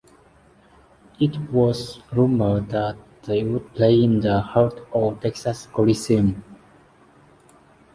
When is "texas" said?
5.13-5.67